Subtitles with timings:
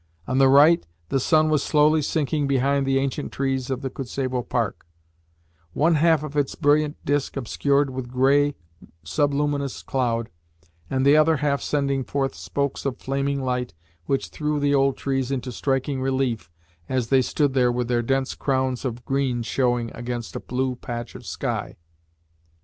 [0.27, 4.41] On the right, the sun was slowly sinking behind the ancient trees of the Kuntsevo
[4.41, 4.87] park
[5.73, 8.55] one half of its brilliant disc obscured with grey,
[9.03, 10.31] subluminous cloud,
[10.89, 13.75] and the other half sending forth spokes of flaming light
[14.07, 16.49] which threw the old trees into striking relief
[16.89, 21.13] as they stood there with their dense crowns of green showing against a blue patch
[21.13, 21.77] of sky.